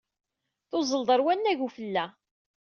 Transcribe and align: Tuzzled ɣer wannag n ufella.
Tuzzled 0.69 1.07
ɣer 1.11 1.21
wannag 1.25 1.59
n 1.61 1.65
ufella. 1.67 2.05